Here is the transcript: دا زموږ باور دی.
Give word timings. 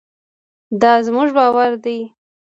دا 0.81 0.93
زموږ 1.07 1.29
باور 1.37 1.71
دی. 1.83 1.99